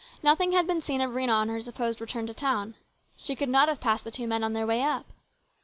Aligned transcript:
Nothing 0.23 0.51
had 0.53 0.65
been 0.65 0.81
seen 0.81 0.99
of 0.99 1.11
Rhena 1.11 1.31
on 1.31 1.49
her 1.49 1.61
supposed 1.61 2.01
return 2.01 2.25
to 2.25 2.33
town. 2.33 2.73
She 3.15 3.35
could 3.35 3.49
not 3.49 3.67
have 3.67 3.79
passed 3.79 4.03
the 4.03 4.09
two 4.09 4.25
men 4.27 4.43
on 4.43 4.53
their 4.53 4.65
way 4.65 4.81
up. 4.81 5.05